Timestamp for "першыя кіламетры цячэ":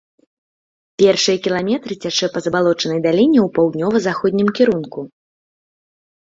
1.01-2.29